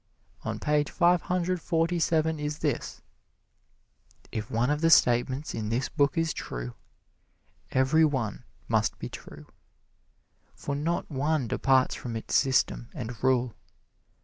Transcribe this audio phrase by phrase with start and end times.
[0.43, 3.03] On page five hundred forty seven is this:
[4.31, 6.73] "If one of the statements in this book is true,
[7.69, 9.45] every one must be true,
[10.55, 13.53] for not one departs from its system and rule.